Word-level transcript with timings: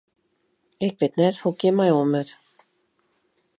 Ik 0.87 0.93
wit 0.99 1.13
net 1.17 1.37
hoe't 1.41 1.55
ik 1.57 1.61
hjir 1.63 1.75
mei 1.77 1.91
oan 1.97 2.09
moat. 2.13 2.29